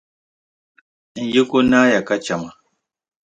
[1.15, 2.49] N yiko naai ya ka chε ma.